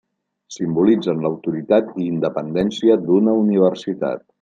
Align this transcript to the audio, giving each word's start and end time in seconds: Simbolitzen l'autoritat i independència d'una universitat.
Simbolitzen 0.55 1.21
l'autoritat 1.27 1.95
i 2.01 2.09
independència 2.15 3.01
d'una 3.07 3.41
universitat. 3.49 4.29